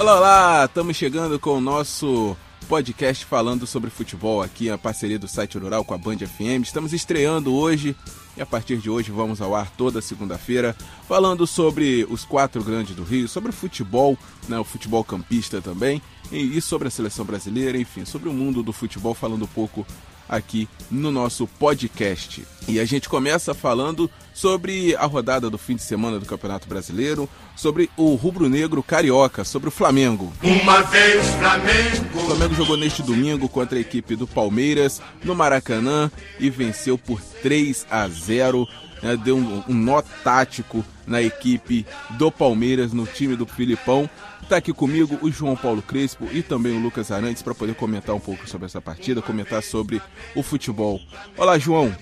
[0.00, 0.64] Olá, olá!
[0.64, 2.34] Estamos chegando com o nosso
[2.66, 6.62] podcast falando sobre futebol aqui, a parceria do site Rural com a Band FM.
[6.62, 7.94] Estamos estreando hoje
[8.34, 10.74] e a partir de hoje vamos ao ar toda segunda-feira
[11.06, 14.16] falando sobre os quatro grandes do Rio, sobre o futebol,
[14.48, 16.00] né, o futebol campista também
[16.32, 19.86] e sobre a seleção brasileira, enfim, sobre o mundo do futebol, falando um pouco
[20.30, 22.46] aqui no nosso podcast.
[22.68, 27.28] E a gente começa falando sobre a rodada do fim de semana do Campeonato Brasileiro,
[27.56, 30.32] sobre o rubro-negro carioca, sobre o Flamengo.
[30.42, 32.18] Uma vez Flamengo.
[32.18, 37.20] O Flamengo jogou neste domingo contra a equipe do Palmeiras no Maracanã e venceu por
[37.20, 38.66] 3 a 0.
[39.02, 44.08] Né, deu um, um nó tático na equipe do Palmeiras, no time do Filipão.
[44.42, 48.14] Está aqui comigo o João Paulo Crespo e também o Lucas Arantes para poder comentar
[48.14, 50.02] um pouco sobre essa partida, comentar sobre
[50.34, 51.00] o futebol.
[51.36, 51.94] Olá, João.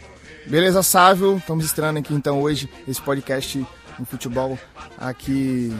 [0.46, 1.36] Beleza, Sávio?
[1.36, 3.64] Estamos estreando aqui então hoje esse podcast
[3.98, 4.58] no futebol
[4.96, 5.72] aqui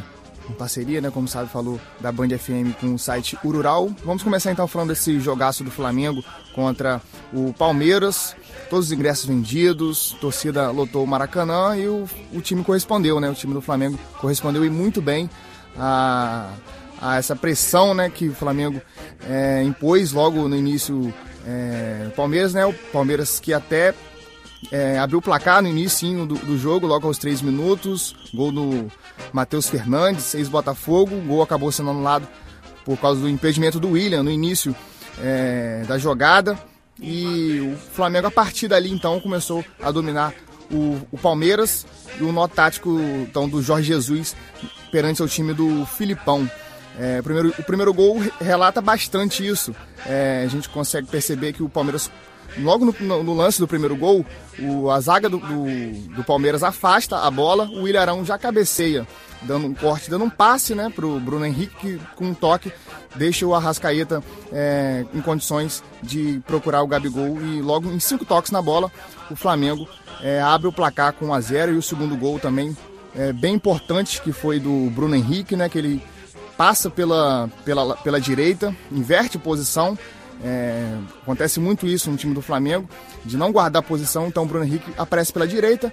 [0.55, 3.91] parceria, né, como o falou, da Band FM com o site Urural.
[4.05, 6.25] Vamos começar então falando desse jogaço do Flamengo
[6.55, 7.01] contra
[7.33, 8.35] o Palmeiras.
[8.71, 13.31] Todos os ingressos vendidos, torcida lotou o Maracanã e o, o time correspondeu, né?
[13.31, 15.29] O time do Flamengo correspondeu e muito bem
[15.77, 16.51] a,
[17.01, 18.81] a essa pressão né, que o Flamengo
[19.29, 21.13] é, impôs logo no início
[21.47, 22.67] é, Palmeiras, né?
[22.67, 23.95] O Palmeiras que até
[24.73, 28.15] é, abriu o placar no início do, do, jogo, logo aos três minutos.
[28.35, 28.93] Gol do
[29.33, 31.17] Matheus Fernandes, ex-Botafogo.
[31.17, 32.27] O gol acabou sendo anulado
[32.85, 34.75] por causa do impedimento do William no início
[35.21, 36.59] é, da jogada.
[37.01, 40.35] E o Flamengo, a partir dali, então, começou a dominar
[40.71, 41.87] o, o Palmeiras
[42.19, 44.35] e o nó tático então, do Jorge Jesus
[44.91, 46.51] perante o time do Filipão.
[46.99, 49.75] É, o, primeiro, o primeiro gol relata bastante isso.
[50.05, 52.11] É, a gente consegue perceber que o Palmeiras,
[52.61, 54.25] logo no, no, no lance do primeiro gol,
[54.59, 59.07] o, a zaga do, do, do, Palmeiras afasta a bola, o Ilharão já cabeceia,
[59.43, 62.73] dando um corte, dando um passe né, para o Bruno Henrique, que com um toque
[63.15, 68.51] deixa o Arrascaeta é, em condições de procurar o Gabigol e logo em cinco toques
[68.51, 68.91] na bola,
[69.31, 69.89] o Flamengo
[70.23, 72.77] é, abre o placar com 1 a 0 e o segundo gol também
[73.15, 75.69] é, bem importante que foi do Bruno Henrique, né?
[75.69, 76.03] Que ele
[76.57, 79.99] passa pela, pela, pela direita, inverte posição.
[80.43, 82.89] É, acontece muito isso no time do Flamengo,
[83.25, 84.29] de não guardar posição.
[84.29, 85.93] Então o Bruno Henrique aparece pela direita,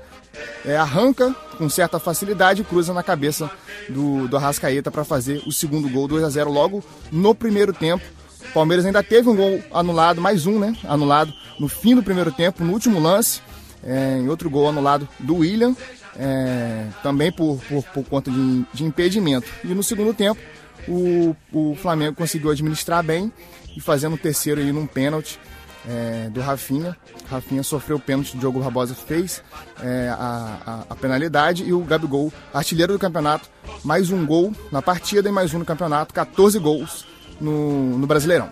[0.66, 3.50] é, arranca com certa facilidade e cruza na cabeça
[3.90, 8.04] do, do Arrascaeta para fazer o segundo gol, 2 a 0 logo no primeiro tempo.
[8.50, 10.76] O Palmeiras ainda teve um gol anulado, mais um, né?
[10.88, 13.42] Anulado no fim do primeiro tempo, no último lance.
[13.84, 15.76] É, em outro gol anulado do William
[16.18, 19.48] é, também por, por, por conta de, de, impedimento.
[19.64, 20.40] E no segundo tempo,
[20.88, 23.32] o, o Flamengo conseguiu administrar bem
[23.76, 25.40] e fazendo o terceiro aí num pênalti
[25.88, 26.96] é, do Rafinha.
[27.30, 29.44] Rafinha sofreu o pênalti, o Diogo Rabosa fez
[29.82, 33.50] é, a, a, a, penalidade e o Gabigol, artilheiro do campeonato,
[33.84, 37.06] mais um gol na partida e mais um no campeonato, 14 gols
[37.40, 38.50] no, no Brasileirão.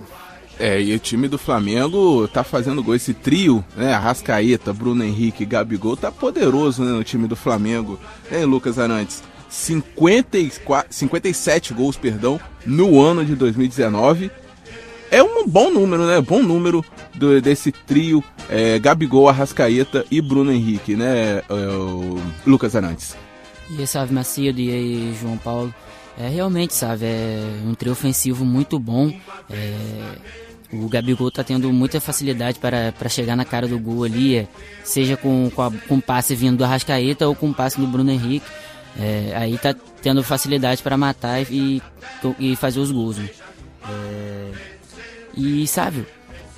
[0.59, 2.93] É, e o time do Flamengo tá fazendo gol.
[2.93, 3.93] Esse trio, né?
[3.93, 7.99] Arrascaeta, Bruno Henrique Gabigol, tá poderoso né, no time do Flamengo.
[8.31, 9.23] Hein, Lucas Arantes?
[9.49, 14.31] 54, 57 gols, perdão, no ano de 2019.
[15.13, 16.19] É um bom número, né?
[16.19, 21.43] Bom número do, desse trio é, Gabigol, Arrascaeta e Bruno Henrique, né, é,
[22.47, 23.15] Lucas Arantes?
[23.69, 25.71] E Salve Macedo e aí, João Paulo.
[26.17, 29.13] É realmente, sabe, é um trio ofensivo muito bom.
[29.51, 29.75] É,
[30.71, 34.47] o Gabigol tá tendo muita facilidade para, para chegar na cara do gol ali, é,
[34.83, 38.47] seja com, com, a, com passe vindo do Arrascaeta ou com passe do Bruno Henrique.
[38.99, 41.83] É, aí tá tendo facilidade para matar e,
[42.39, 43.17] e fazer os gols.
[43.17, 43.29] Né?
[43.87, 44.72] É,
[45.35, 46.05] e sabe,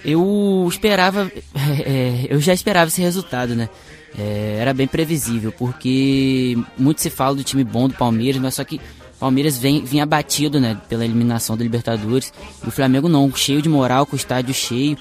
[0.04, 1.32] eu esperava,
[1.86, 3.70] é, eu já esperava esse resultado, né?
[4.18, 8.64] É, era bem previsível, porque muito se fala do time bom do Palmeiras, mas só
[8.64, 8.80] que
[9.20, 12.34] Palmeiras vem, vinha abatido né, pela eliminação da Libertadores.
[12.64, 14.98] E o Flamengo não, cheio de moral, com o estádio cheio.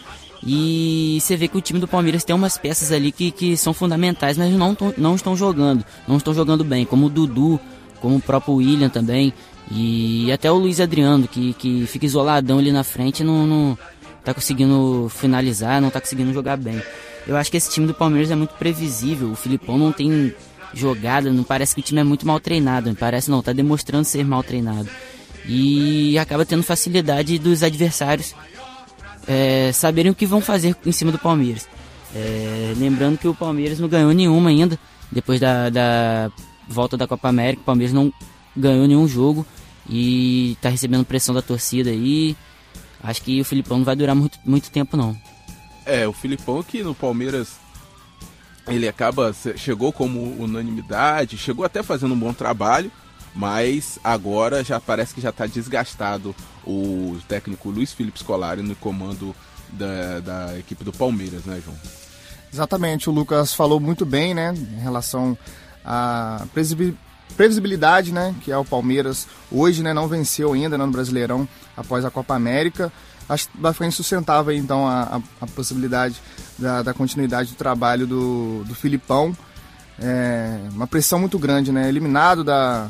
[0.47, 3.73] E você vê que o time do Palmeiras tem umas peças ali que, que são
[3.73, 5.85] fundamentais, mas não, não estão jogando.
[6.07, 7.59] Não estão jogando bem, como o Dudu,
[8.01, 9.33] como o próprio William também.
[9.71, 13.79] E até o Luiz Adriano, que, que fica isoladão ali na frente não, não
[14.23, 16.81] tá conseguindo finalizar, não tá conseguindo jogar bem.
[17.27, 19.31] Eu acho que esse time do Palmeiras é muito previsível.
[19.31, 20.35] O Filipão não tem
[20.75, 24.05] jogada, não parece que o time é muito mal treinado, não parece não, tá demonstrando
[24.05, 24.89] ser mal treinado.
[25.47, 28.35] E acaba tendo facilidade dos adversários
[29.27, 31.69] é, saberem o que vão fazer em cima do Palmeiras.
[32.15, 34.79] É, lembrando que o Palmeiras não ganhou nenhuma ainda,
[35.11, 36.31] depois da, da
[36.69, 38.13] volta da Copa América, o Palmeiras não
[38.57, 39.45] ganhou nenhum jogo
[39.89, 42.37] e tá recebendo pressão da torcida aí.
[43.03, 45.17] Acho que o Filipão não vai durar muito, muito tempo não.
[45.85, 47.57] É, o Filipão que no Palmeiras
[48.67, 52.91] ele acaba chegou como unanimidade, chegou até fazendo um bom trabalho,
[53.35, 56.35] mas agora já parece que já está desgastado
[56.67, 59.35] o técnico Luiz Felipe Scolari no comando
[59.71, 61.77] da, da equipe do Palmeiras, né, João?
[62.53, 65.37] Exatamente, o Lucas falou muito bem, né, em relação
[65.85, 66.47] à
[67.35, 69.27] previsibilidade, né, que é o Palmeiras.
[69.51, 72.93] Hoje, né, não venceu ainda né, no Brasileirão após a Copa América.
[73.29, 76.21] Acho que sustentava então a, a, a possibilidade
[76.59, 79.35] da, da, continuidade do trabalho do, do Filipão.
[79.99, 81.89] É, uma pressão muito grande, né?
[81.89, 82.89] Eliminado da,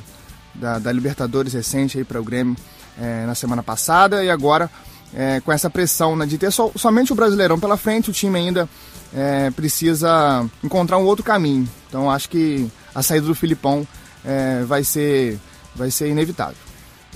[0.55, 2.57] da, da Libertadores recente aí para o Grêmio
[2.99, 4.71] é, na semana passada e agora
[5.15, 8.39] é, com essa pressão né, de ter so, somente o Brasileirão pela frente, o time
[8.39, 8.69] ainda
[9.15, 11.69] é, precisa encontrar um outro caminho.
[11.89, 13.87] Então acho que a saída do Filipão
[14.25, 15.39] é, vai, ser,
[15.75, 16.57] vai ser inevitável.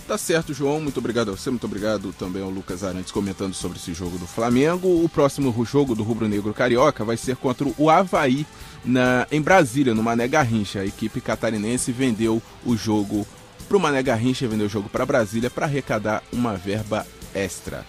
[0.09, 0.81] Tá certo, João.
[0.81, 1.51] Muito obrigado a você.
[1.51, 5.05] Muito obrigado também ao Lucas Arantes comentando sobre esse jogo do Flamengo.
[5.05, 8.47] O próximo jogo do Rubro Negro Carioca vai ser contra o Havaí
[8.83, 10.81] na, em Brasília, no Mané Garrincha.
[10.81, 13.27] A equipe catarinense vendeu o jogo
[13.69, 17.85] para o Mané Garrincha, vendeu o jogo para Brasília para arrecadar uma verba extra.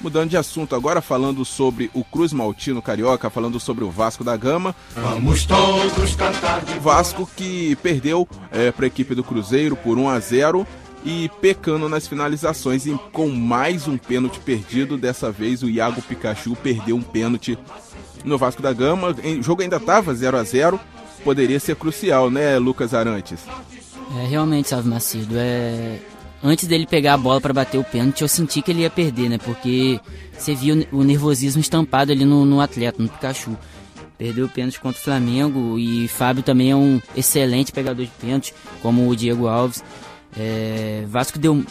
[0.00, 4.36] Mudando de assunto agora, falando sobre o Cruz Maltino Carioca, falando sobre o Vasco da
[4.36, 4.74] Gama.
[4.94, 10.08] Vamos todos cantar de Vasco que perdeu é, para a equipe do Cruzeiro por 1
[10.08, 10.66] a 0
[11.04, 14.96] e pecando nas finalizações e com mais um pênalti perdido.
[14.96, 17.58] Dessa vez o Iago Pikachu perdeu um pênalti
[18.24, 19.16] no Vasco da Gama.
[19.38, 20.80] O jogo ainda estava 0 a 0
[21.24, 23.40] Poderia ser crucial, né, Lucas Arantes?
[24.16, 25.34] É, realmente, Salve Macedo.
[25.36, 25.98] É,
[26.42, 29.28] antes dele pegar a bola para bater o pênalti, eu senti que ele ia perder,
[29.28, 29.38] né?
[29.38, 30.00] Porque
[30.36, 33.56] você viu o nervosismo estampado ali no, no atleta, no Pikachu.
[34.16, 38.52] Perdeu o pênalti contra o Flamengo e Fábio também é um excelente pegador de pênalti,
[38.82, 39.82] como o Diego Alves.
[40.36, 41.64] É, Vasco deu,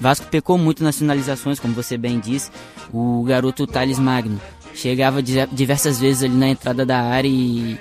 [0.00, 2.50] Vasco pecou muito nas finalizações, como você bem disse.
[2.92, 4.40] O garoto Thales Magno
[4.74, 7.78] chegava diversas vezes ali na entrada da área e,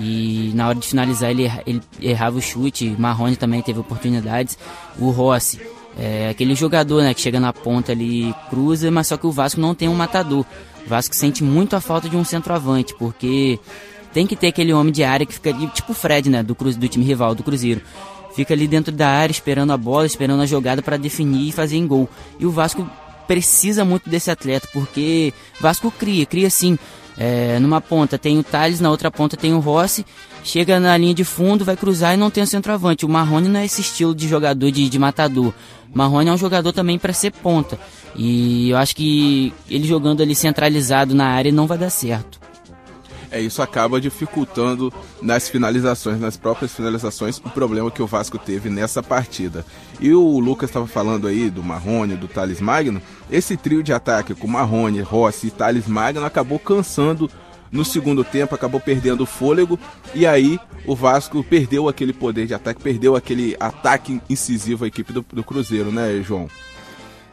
[0.00, 2.96] e na hora de finalizar ele, ele errava o chute.
[2.98, 4.56] Marrone também teve oportunidades.
[4.98, 5.60] O Rossi
[5.98, 9.60] é aquele jogador né, que chega na ponta ali cruza, mas só que o Vasco
[9.60, 10.44] não tem um matador.
[10.86, 13.58] O Vasco sente muito a falta de um centroavante, porque
[14.12, 16.54] tem que ter aquele homem de área que fica ali, tipo o Fred, né, do,
[16.54, 17.80] do time rival, do Cruzeiro.
[18.34, 21.76] Fica ali dentro da área esperando a bola, esperando a jogada para definir e fazer
[21.76, 22.08] em gol.
[22.38, 22.88] E o Vasco
[23.26, 26.78] precisa muito desse atleta, porque Vasco cria, cria sim.
[27.18, 30.06] É, numa ponta tem o Thales, na outra ponta tem o Rossi.
[30.44, 33.04] Chega na linha de fundo, vai cruzar e não tem o centroavante.
[33.04, 35.52] O Marrone não é esse estilo de jogador de, de matador.
[35.92, 37.78] Marrone é um jogador também para ser ponta.
[38.14, 42.38] E eu acho que ele jogando ali centralizado na área não vai dar certo.
[43.30, 48.70] É, isso acaba dificultando nas finalizações, nas próprias finalizações, o problema que o Vasco teve
[48.70, 49.64] nessa partida.
[50.00, 53.02] E o Lucas estava falando aí do Marrone, do Thales Magno.
[53.30, 57.30] Esse trio de ataque com Marrone, Rossi e Thales Magno acabou cansando
[57.70, 59.78] no segundo tempo, acabou perdendo o fôlego
[60.14, 65.12] e aí o Vasco perdeu aquele poder de ataque, perdeu aquele ataque incisivo à equipe
[65.12, 66.48] do, do Cruzeiro, né, João?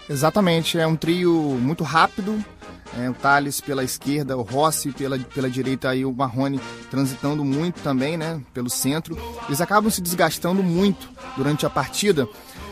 [0.10, 2.44] Exatamente, é um trio muito rápido.
[2.98, 7.82] É, o Thales pela esquerda, o Rossi pela, pela direita e o Marrone transitando muito
[7.82, 9.18] também, né, pelo centro.
[9.48, 12.28] Eles acabam se desgastando muito durante a partida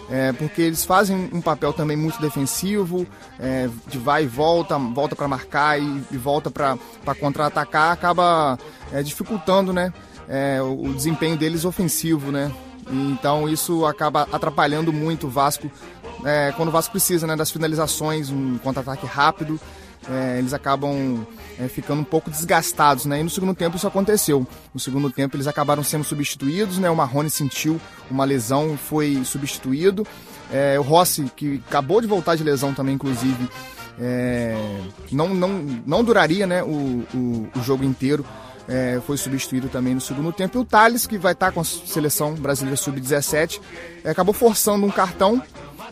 [0.10, 3.08] é, porque eles fazem um papel também muito defensivo,
[3.40, 6.78] é, de vai e volta, volta para marcar e, e volta para
[7.20, 8.58] contra-atacar, acaba
[8.92, 9.94] é, dificultando né,
[10.28, 12.32] é, o, o, desempenho deles ofensivo.
[12.32, 12.52] Né?
[12.92, 15.72] Então isso acaba atrapalhando muito o Vasco
[16.26, 19.60] é, quando o Vasco precisa né, das finalizações, um contra-ataque rápido
[20.10, 21.26] é, eles acabam
[21.60, 23.20] é, ficando um pouco desgastados, né?
[23.20, 24.46] E no segundo tempo isso aconteceu.
[24.74, 26.90] No segundo tempo eles acabaram sendo substituídos, né?
[26.90, 27.80] O Marrone sentiu
[28.10, 30.06] uma lesão, foi substituído.
[30.52, 33.50] É, o Rossi, que acabou de voltar de lesão também, inclusive,
[34.00, 34.56] é,
[35.12, 35.50] não, não,
[35.86, 38.26] não duraria né, o, o, o jogo inteiro.
[38.68, 40.58] É, foi substituído também no segundo tempo.
[40.58, 43.60] E o Thales, que vai estar com a seleção brasileira sub-17,
[44.04, 45.42] é, acabou forçando um cartão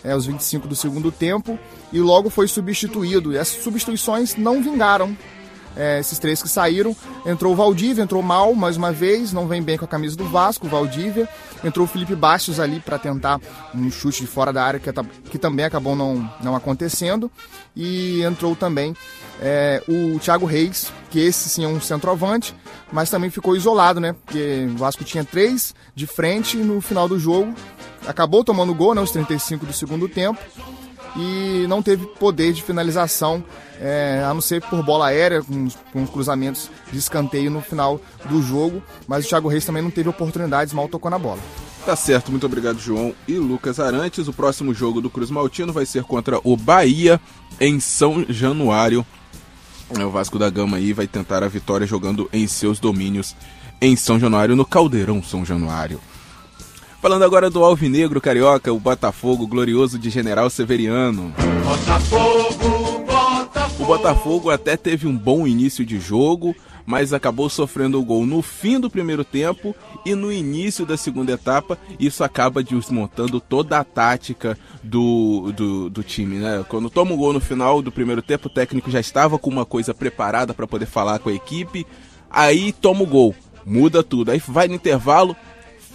[0.04, 1.58] é, aos 25 do segundo tempo
[1.92, 3.34] e logo foi substituído.
[3.34, 5.16] E essas substituições não vingaram.
[5.76, 6.94] É, esses três que saíram,
[7.26, 10.26] entrou o Valdívia, entrou mal mais uma vez, não vem bem com a camisa do
[10.26, 11.30] Vasco, o Valdívia.
[11.64, 13.40] Entrou o Felipe Bastos ali para tentar
[13.74, 14.92] um chute de fora da área que,
[15.30, 17.32] que também acabou não, não acontecendo.
[17.74, 18.94] E entrou também
[19.42, 22.54] é, o Thiago Reis, que esse sim é um centroavante,
[22.92, 24.14] mas também ficou isolado, né?
[24.26, 27.54] Porque o Vasco tinha três de frente no final do jogo
[28.08, 30.40] acabou tomando gol, né, os 35 do segundo tempo,
[31.16, 33.44] e não teve poder de finalização,
[33.80, 38.42] é, a não ser por bola aérea, com, com cruzamentos de escanteio no final do
[38.42, 41.40] jogo, mas o Thiago Reis também não teve oportunidades, mal tocou na bola.
[41.86, 44.28] Tá certo, muito obrigado, João e Lucas Arantes.
[44.28, 47.20] O próximo jogo do Cruz Maltino vai ser contra o Bahia
[47.60, 49.04] em São Januário.
[49.90, 53.36] O Vasco da Gama aí vai tentar a vitória jogando em seus domínios
[53.82, 56.00] em São Januário, no Caldeirão São Januário.
[57.02, 61.34] Falando agora do Alvinegro Carioca, o Botafogo glorioso de General Severiano.
[61.66, 63.84] Botafogo, Botafogo.
[63.84, 66.56] O Botafogo até teve um bom início de jogo,
[66.86, 71.32] mas acabou sofrendo o gol no fim do primeiro tempo e no início da segunda
[71.32, 71.76] etapa.
[72.00, 76.36] Isso acaba desmontando toda a tática do, do, do time.
[76.36, 76.64] Né?
[76.70, 79.66] Quando toma o gol no final do primeiro tempo, o técnico já estava com uma
[79.66, 81.84] coisa preparada para poder falar com a equipe.
[82.30, 83.34] Aí toma o gol,
[83.66, 84.30] muda tudo.
[84.30, 85.36] Aí vai no intervalo,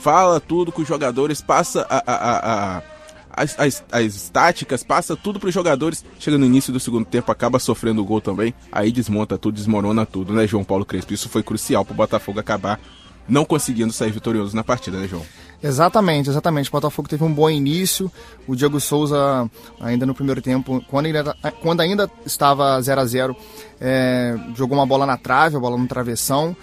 [0.01, 2.83] fala tudo com os jogadores, passa a, a, a,
[3.31, 6.05] as, as, as táticas, passa tudo para os jogadores.
[6.19, 8.55] Chega no início do segundo tempo, acaba sofrendo o gol também.
[8.71, 11.13] Aí desmonta tudo, desmorona tudo, né, João Paulo Crespo?
[11.13, 12.81] Isso foi crucial para o Botafogo acabar
[13.29, 15.23] não conseguindo sair vitorioso na partida, né, João?
[15.63, 16.69] Exatamente, exatamente.
[16.69, 18.11] O Botafogo teve um bom início.
[18.47, 19.51] O Diego Souza,
[19.81, 23.37] ainda no primeiro tempo, quando ainda, quando ainda estava 0 a 0
[23.81, 26.57] é, jogou uma bola na trave, a bola no travessão.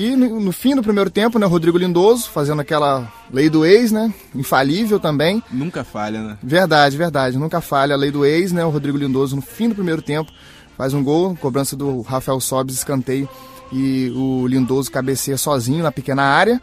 [0.00, 3.92] E no, no, fim do primeiro tempo, né, Rodrigo Lindoso fazendo aquela lei do ex,
[3.92, 4.10] né?
[4.34, 5.42] Infalível também.
[5.50, 6.38] Nunca falha, né?
[6.42, 7.36] Verdade, verdade.
[7.36, 8.64] Nunca falha a lei do ex, né?
[8.64, 10.32] O Rodrigo Lindoso no fim do primeiro tempo
[10.74, 13.28] faz um gol, cobrança do Rafael Sobes, escanteio
[13.70, 16.58] e o Lindoso cabeceia sozinho na pequena área.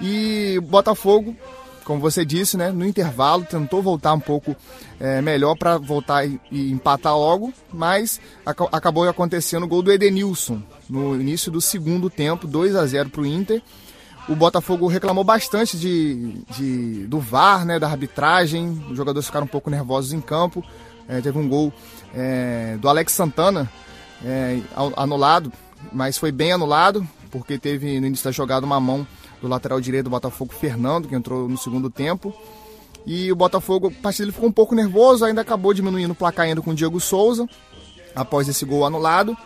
[0.00, 1.34] E Botafogo,
[1.86, 4.56] como você disse, né, no intervalo tentou voltar um pouco
[4.98, 9.92] é, melhor para voltar e, e, empatar logo, mas ac acabou acontecendo o gol do
[9.92, 13.62] Edenilson no início do segundo tempo, 2 a 0 para o Inter.
[14.28, 19.48] O Botafogo reclamou bastante de, de, do VAR, né, da arbitragem, os jogadores ficaram um
[19.48, 20.64] pouco nervosos em campo.
[21.08, 21.72] É, teve um gol
[22.12, 23.70] é, do Alex Santana
[24.24, 24.58] é,
[24.96, 25.52] anulado,
[25.92, 29.06] mas foi bem anulado, porque teve no início da jogada uma mão
[29.40, 32.34] do lateral direito do Botafogo, Fernando, que entrou no segundo tempo.
[33.06, 36.46] E o Botafogo, a partir dele ficou um pouco nervoso, ainda acabou diminuindo o placar
[36.46, 37.48] ainda com o Diego Souza,
[38.14, 39.36] após esse gol anulado,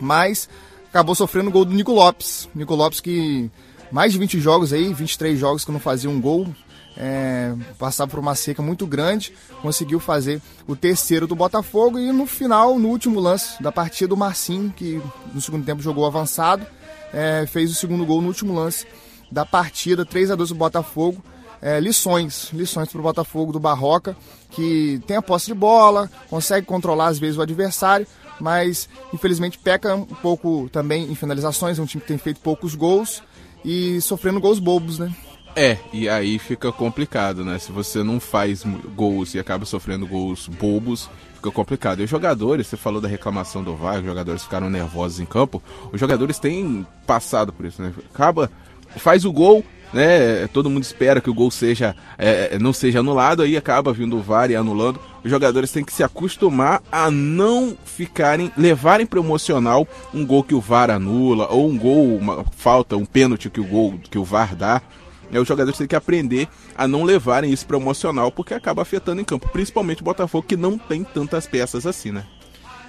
[0.00, 0.48] mas
[0.88, 2.48] acabou sofrendo o gol do Nico Lopes.
[2.54, 3.48] Nico Lopes que
[3.92, 6.48] mais de 20 jogos aí, 23 jogos que não fazia um gol,
[6.96, 9.32] é, passava por uma seca muito grande,
[9.62, 14.16] conseguiu fazer o terceiro do Botafogo e no final, no último lance da partida, o
[14.16, 15.00] Marcinho, que
[15.32, 16.66] no segundo tempo jogou avançado,
[17.12, 18.84] é, fez o segundo gol no último lance
[19.30, 21.22] da partida, 3 a 2 do Botafogo.
[21.60, 24.16] É, lições, lições para o Botafogo do Barroca,
[24.50, 28.06] que tem a posse de bola, consegue controlar às vezes o adversário,
[28.40, 32.76] mas infelizmente peca um pouco também em finalizações, é um time que tem feito poucos
[32.76, 33.24] gols
[33.64, 35.12] e sofrendo gols bobos, né?
[35.56, 37.58] É, e aí fica complicado, né?
[37.58, 38.62] Se você não faz
[38.94, 42.00] gols e acaba sofrendo gols bobos, fica complicado.
[42.00, 45.60] E os jogadores, você falou da reclamação do VAR, os jogadores ficaram nervosos em campo,
[45.92, 47.92] os jogadores têm passado por isso, né?
[48.14, 48.48] Acaba,
[48.96, 50.46] faz o gol, né?
[50.48, 54.22] Todo mundo espera que o gol seja é, não seja anulado, aí acaba vindo o
[54.22, 55.00] VAR e anulando.
[55.24, 60.54] Os jogadores têm que se acostumar a não ficarem, levarem para emocional um gol que
[60.54, 64.24] o VAR anula, ou um gol, uma falta, um pênalti que o gol que o
[64.24, 64.82] VAR dá.
[65.30, 69.20] É, os jogadores têm que aprender a não levarem isso para emocional, porque acaba afetando
[69.20, 72.24] em campo, principalmente o Botafogo, que não tem tantas peças assim, né?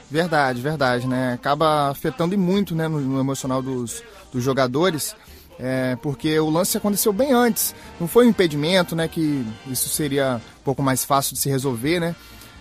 [0.09, 1.33] Verdade, verdade, né?
[1.33, 5.15] Acaba afetando e muito né, no, no emocional dos, dos jogadores,
[5.59, 7.75] é, porque o lance aconteceu bem antes.
[7.99, 9.07] Não foi um impedimento, né?
[9.07, 12.15] Que isso seria um pouco mais fácil de se resolver, né?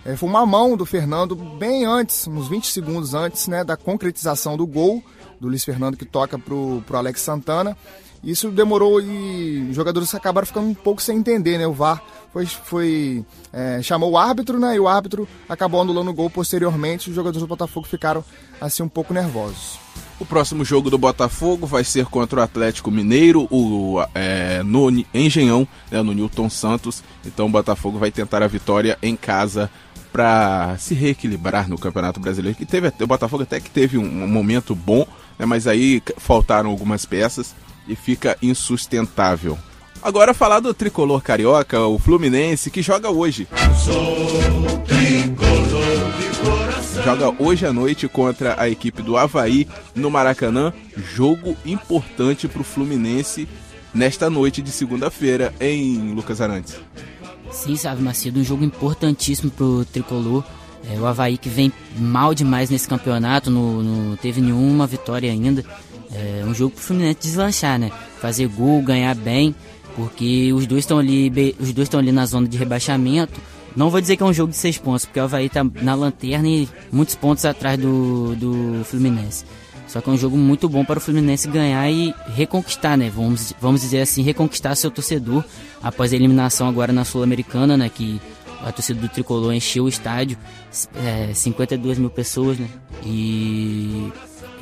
[0.04, 3.62] É, foi uma mão do Fernando bem antes, uns 20 segundos antes, né?
[3.62, 5.02] Da concretização do gol
[5.40, 7.76] do Luiz Fernando que toca pro, pro Alex Santana.
[8.22, 11.68] Isso demorou e os jogadores acabaram ficando um pouco sem entender, né?
[11.68, 12.02] O VAR
[12.32, 14.74] foi, foi é, chamou o árbitro, né?
[14.74, 17.10] E o árbitro acabou anulando o gol posteriormente.
[17.10, 18.24] Os jogadores do Botafogo ficaram
[18.60, 19.78] assim um pouco nervosos.
[20.20, 25.66] O próximo jogo do Botafogo vai ser contra o Atlético Mineiro, o, é, no Engenhão,
[25.90, 27.04] né, no Newton Santos.
[27.25, 29.70] Então o Botafogo vai tentar a vitória em casa
[30.12, 32.58] para se reequilibrar no Campeonato Brasileiro.
[32.58, 35.06] Que teve, o Botafogo até que teve um, momento bom,
[35.38, 37.54] né, mas aí faltaram algumas peças
[37.87, 39.56] e fica insustentável.
[40.02, 43.46] Agora falar do tricolor carioca, o Fluminense, que joga hoje.
[47.04, 50.72] Joga hoje à noite contra a equipe do Havaí no Maracanã.
[50.96, 53.48] Jogo importante para o Fluminense
[53.94, 56.76] nesta noite de segunda-feira em Lucas Arantes.
[57.50, 60.44] Sim, sabe, Macedo, um jogo importantíssimo para o tricolor.
[60.90, 65.64] É, o Havaí que vem mal demais nesse campeonato, não teve nenhuma vitória ainda.
[66.12, 67.90] É um jogo pro Fluminense deslanchar, né?
[68.20, 69.54] Fazer gol, ganhar bem,
[69.94, 73.40] porque os dois estão ali, os dois estão ali na zona de rebaixamento.
[73.78, 75.94] Não vou dizer que é um jogo de seis pontos, porque o Havaí tá na
[75.94, 79.44] lanterna e muitos pontos atrás do, do Fluminense.
[79.87, 83.08] Só que é um jogo muito bom para o Fluminense ganhar e reconquistar, né?
[83.08, 85.44] Vamos, vamos dizer assim, reconquistar seu torcedor
[85.80, 87.88] após a eliminação agora na Sul-Americana, né?
[87.88, 88.20] Que
[88.64, 90.37] a torcida do Tricolor encheu o estádio,
[90.97, 92.68] é, 52 mil pessoas, né?
[93.06, 94.12] E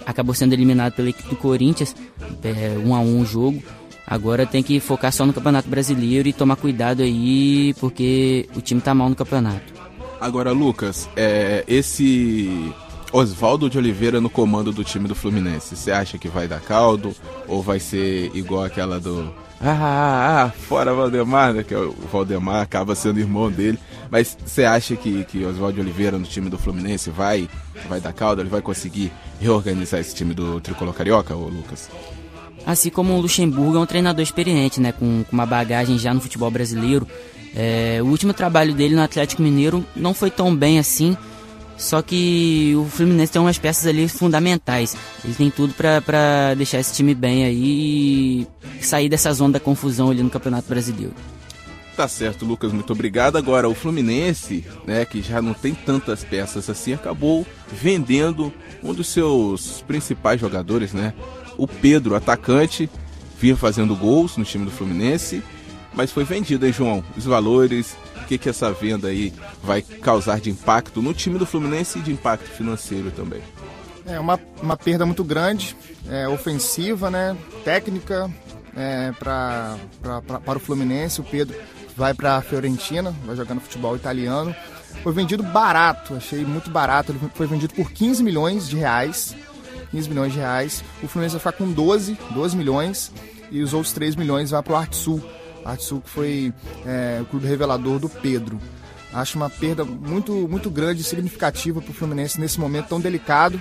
[0.04, 1.96] acabou sendo eliminado pela equipe do Corinthians,
[2.44, 3.62] é, um a um o jogo.
[4.06, 8.80] Agora tem que focar só no Campeonato Brasileiro e tomar cuidado aí, porque o time
[8.80, 9.74] tá mal no campeonato.
[10.20, 12.72] Agora, Lucas, é, esse
[13.12, 17.14] Oswaldo de Oliveira no comando do time do Fluminense, você acha que vai dar caldo
[17.48, 21.62] ou vai ser igual aquela do ah, ah, ah, fora Valdemar, né?
[21.62, 23.78] Que é o Valdemar acaba sendo irmão dele.
[24.10, 27.48] Mas você acha que, que Oswaldo Oliveira no time do Fluminense vai,
[27.88, 28.42] vai dar caldo?
[28.42, 29.10] Ele vai conseguir
[29.40, 31.88] reorganizar esse time do Tricolor Carioca, ô Lucas?
[32.66, 34.90] Assim como o Luxemburgo é um treinador experiente, né?
[34.90, 37.06] Com, com uma bagagem já no futebol brasileiro.
[37.54, 41.16] É, o último trabalho dele no Atlético Mineiro não foi tão bem assim.
[41.78, 44.96] Só que o Fluminense tem umas peças ali fundamentais.
[45.24, 48.46] Ele tem tudo para deixar esse time bem aí
[48.80, 51.14] e sair dessa zona da confusão ali no Campeonato Brasileiro.
[51.94, 53.36] Tá certo, Lucas, muito obrigado.
[53.36, 59.08] Agora, o Fluminense, né, que já não tem tantas peças assim, acabou vendendo um dos
[59.08, 61.14] seus principais jogadores, né?
[61.56, 62.88] O Pedro, atacante,
[63.38, 65.42] vinha fazendo gols no time do Fluminense,
[65.94, 67.02] mas foi vendido, hein, João?
[67.16, 69.32] Os valores, o que, que essa venda aí
[69.62, 73.40] vai causar de impacto no time do Fluminense e de impacto financeiro também?
[74.04, 75.74] É uma, uma perda muito grande,
[76.08, 77.36] é, ofensiva, né?
[77.64, 78.30] Técnica
[78.76, 81.20] é, pra, pra, pra, para o Fluminense.
[81.20, 81.56] O Pedro
[81.96, 84.54] vai para a Fiorentina, vai jogar no futebol italiano.
[85.02, 87.12] Foi vendido barato, achei muito barato.
[87.12, 89.34] Ele foi vendido por 15 milhões de reais.
[89.96, 90.84] 15 milhões de reais.
[91.02, 93.10] O Fluminense vai ficar com 12, 12 milhões.
[93.50, 95.22] E os outros 3 milhões vai para o Arte Sul.
[95.64, 96.52] Arte Sul que foi
[96.84, 98.60] é, o clube revelador do Pedro.
[99.12, 103.60] Acho uma perda muito, muito grande e significativa para o Fluminense nesse momento tão delicado.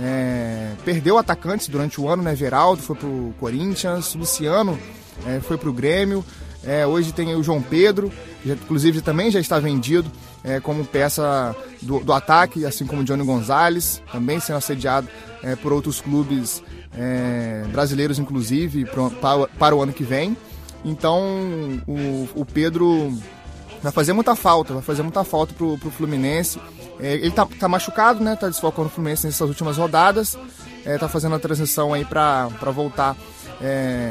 [0.00, 2.34] É, perdeu atacantes durante o ano, né?
[2.34, 4.78] Veraldo foi para o Corinthians, Luciano
[5.26, 6.24] é, foi para o Grêmio.
[6.64, 8.12] É, hoje tem o João Pedro,
[8.46, 10.08] já, inclusive também já está vendido
[10.44, 15.08] é, como peça do, do, ataque, assim como Johnny Gonzalez, também sendo assediado
[15.42, 16.62] é, por outros clubes
[16.96, 20.36] é, brasileiros, inclusive, para, para, o ano que vem.
[20.84, 21.22] Então
[21.86, 23.16] o, o, Pedro
[23.80, 26.60] vai fazer muita falta, vai fazer muita falta para o Fluminense.
[26.98, 28.34] É, ele tá, tá, machucado, né?
[28.36, 30.36] Tá desfocando o Fluminense nessas últimas rodadas.
[30.84, 33.16] É, tá fazendo a transição aí para voltar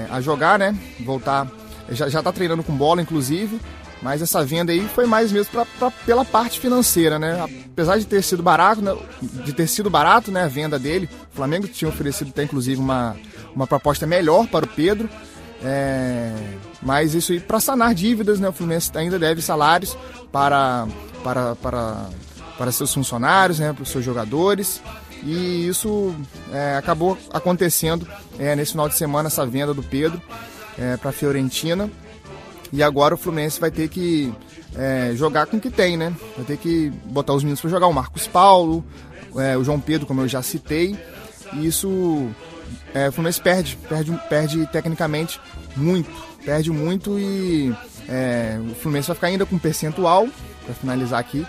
[0.09, 0.73] a jogar, né?
[1.01, 1.45] Voltar
[1.91, 3.59] já, já tá treinando com bola, inclusive.
[4.01, 7.39] Mas essa venda aí foi mais mesmo pra, pra, pela parte financeira, né?
[7.71, 8.95] Apesar de ter sido barato, né?
[9.21, 13.15] de ter sido barato, né, a venda dele, o Flamengo tinha oferecido até inclusive uma,
[13.55, 15.07] uma proposta melhor para o Pedro.
[15.63, 16.33] É,
[16.81, 18.49] mas isso aí para sanar dívidas, né?
[18.49, 19.95] O Fluminense ainda deve salários
[20.31, 20.87] para,
[21.23, 22.09] para, para,
[22.57, 23.71] para seus funcionários, né?
[23.71, 24.81] Para os seus jogadores.
[25.23, 26.15] E isso
[26.51, 28.07] é, acabou acontecendo
[28.39, 30.19] é, nesse final de semana, essa venda do Pedro
[30.79, 31.89] é, para a Fiorentina.
[32.71, 34.33] E agora o Fluminense vai ter que
[34.75, 36.13] é, jogar com o que tem, né?
[36.37, 37.87] Vai ter que botar os meninos para jogar.
[37.87, 38.83] O Marcos Paulo,
[39.35, 40.97] é, o João Pedro, como eu já citei.
[41.53, 42.29] E isso
[42.93, 45.39] é, o Fluminense perde, perde, perde tecnicamente
[45.75, 46.09] muito.
[46.45, 47.73] Perde muito e
[48.07, 50.27] é, o Fluminense vai ficar ainda com percentual,
[50.65, 51.45] para finalizar aqui,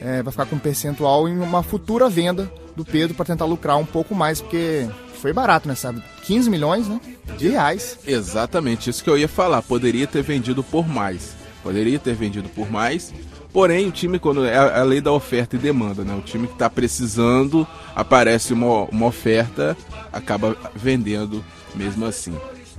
[0.00, 3.84] é, vai ficar com percentual em uma futura venda do Pedro para tentar lucrar um
[3.84, 4.88] pouco mais, porque
[5.26, 6.00] foi barato, né, sabe?
[6.22, 7.00] 15 milhões, né?
[7.36, 7.98] De reais.
[8.06, 9.60] Exatamente, isso que eu ia falar.
[9.60, 11.34] Poderia ter vendido por mais.
[11.64, 13.12] Poderia ter vendido por mais.
[13.52, 16.14] Porém, o time, quando é a lei da oferta e demanda, né?
[16.14, 19.76] O time que está precisando, aparece uma, uma oferta,
[20.12, 22.32] acaba vendendo mesmo assim.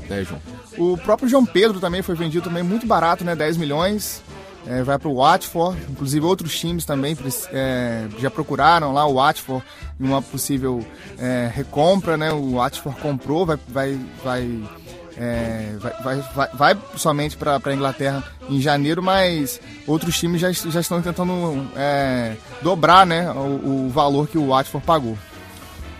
[0.09, 0.41] Né, João?
[0.77, 3.35] O próprio João Pedro também foi vendido também muito barato, né?
[3.35, 4.21] 10 milhões
[4.69, 7.17] é, vai para o Watford, inclusive outros times também
[7.51, 9.63] é, já procuraram lá o Watford
[9.99, 10.85] em uma possível
[11.17, 12.31] é, recompra, né?
[12.31, 14.63] O Watford comprou, vai, vai, vai,
[15.17, 20.81] é, vai, vai, vai, somente para a Inglaterra em janeiro, mas outros times já, já
[20.81, 25.17] estão tentando é, dobrar né, o, o valor que o Watford pagou.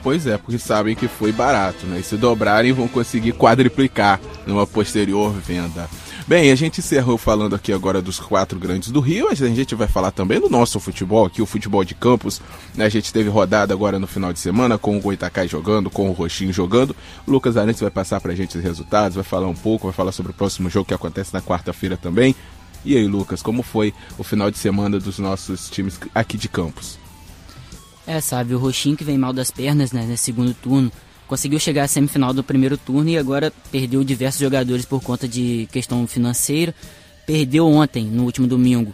[0.03, 1.99] Pois é, porque sabem que foi barato, né?
[1.99, 5.89] E se dobrarem vão conseguir quadriplicar numa posterior venda.
[6.27, 9.87] Bem, a gente encerrou falando aqui agora dos quatro grandes do Rio, a gente vai
[9.87, 12.41] falar também do nosso futebol aqui, o futebol de campos.
[12.75, 12.83] Né?
[12.83, 16.11] A gente teve rodada agora no final de semana com o Goitacai jogando, com o
[16.11, 16.93] Roxinho jogando.
[17.25, 20.11] O Lucas Arantes vai passar pra gente os resultados, vai falar um pouco, vai falar
[20.11, 22.35] sobre o próximo jogo que acontece na quarta-feira também.
[22.83, 26.99] E aí, Lucas, como foi o final de semana dos nossos times aqui de campos?
[28.05, 30.91] É, sabe, o Roxinho que vem mal das pernas, né, nesse segundo turno,
[31.27, 35.67] conseguiu chegar à semifinal do primeiro turno e agora perdeu diversos jogadores por conta de
[35.71, 36.73] questão financeira.
[37.25, 38.93] Perdeu ontem, no último domingo,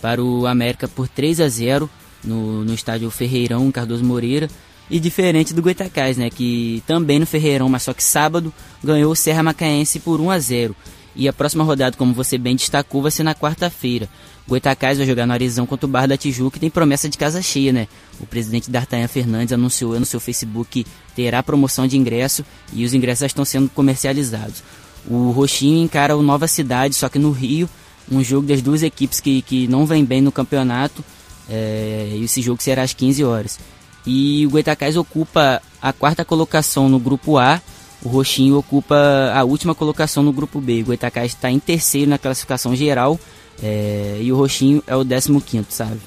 [0.00, 1.90] para o América por 3 a 0
[2.22, 4.48] no, no estádio Ferreirão, Cardoso Moreira.
[4.88, 9.16] E diferente do Goitacás, né, que também no Ferreirão, mas só que sábado, ganhou o
[9.16, 10.76] Serra Macaense por 1 a 0
[11.16, 14.08] e a próxima rodada, como você bem destacou, vai ser na quarta-feira.
[14.46, 17.42] Goitacás vai jogar no Arizão contra o Bar da Tijuca e tem promessa de casa
[17.42, 17.88] cheia, né?
[18.20, 22.94] O presidente D'Artagnan Fernandes anunciou no seu Facebook que terá promoção de ingresso e os
[22.94, 24.62] ingressos já estão sendo comercializados.
[25.08, 27.68] O Roxinho encara o Nova Cidade, só que no Rio,
[28.10, 31.04] um jogo das duas equipes que, que não vem bem no campeonato.
[31.48, 33.58] É, esse jogo será às 15 horas.
[34.06, 37.60] E o Goitacás ocupa a quarta colocação no grupo A,
[38.06, 38.96] o Roxinho ocupa
[39.34, 40.82] a última colocação no grupo B.
[40.82, 43.18] O Goitacás está em terceiro na classificação geral
[43.60, 46.00] é, e o Roxinho é o 15 quinto, sabe?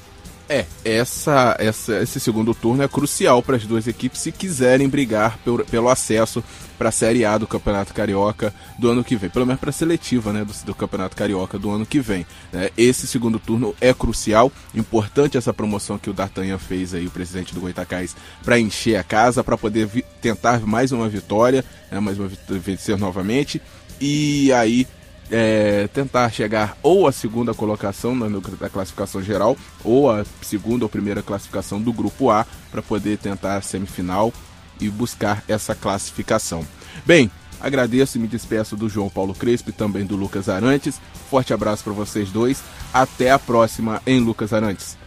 [0.52, 5.38] É, essa, essa, esse segundo turno é crucial para as duas equipes se quiserem brigar
[5.44, 6.42] pelo, pelo acesso
[6.76, 9.72] para a Série A do Campeonato Carioca do ano que vem, pelo menos para a
[9.72, 12.26] seletiva né, do, do, Campeonato Carioca do ano que vem.
[12.52, 12.68] Né?
[12.76, 17.54] Esse segundo turno é crucial, importante essa promoção que o D'Artagnan fez aí, o presidente
[17.54, 19.88] do Goitacás, para encher a casa, para poder
[20.20, 23.62] tentar mais uma vitória, né, mais uma vencer novamente,
[24.00, 24.84] e aí
[25.30, 30.88] é, tentar chegar ou à segunda colocação na, na, classificação geral, ou a segunda ou
[30.88, 34.32] primeira classificação do grupo A, para poder tentar a semifinal
[34.80, 36.66] e buscar essa classificação.
[37.06, 41.00] Bem, agradeço e me despeço do João Paulo Crespo e também do Lucas Arantes.
[41.30, 42.62] Forte abraço para vocês dois.
[42.92, 44.98] Até a próxima em Lucas Arantes.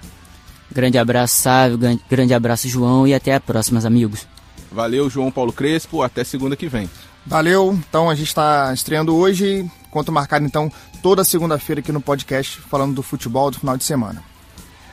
[0.72, 1.78] Grande abraço, Sávio.
[2.10, 3.08] Grande abraço, João.
[3.08, 4.26] E até a próxima, amigos.
[4.72, 6.02] Valeu, João Paulo Crespo.
[6.02, 6.90] Até segunda que vem.
[7.26, 7.78] Valeu.
[7.88, 9.70] Então a gente está estreando hoje.
[9.94, 10.72] Quanto marcado, então,
[11.04, 14.24] toda segunda-feira aqui no podcast, falando do futebol do final de semana.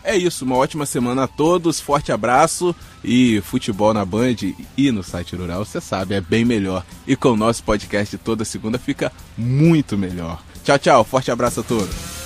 [0.04, 4.36] É isso, uma ótima semana a todos, forte abraço e futebol na Band
[4.76, 6.84] e no site rural, você sabe, é bem melhor.
[7.06, 10.42] E com o nosso podcast toda segunda fica muito melhor.
[10.62, 12.19] Tchau, tchau, forte abraço a todos.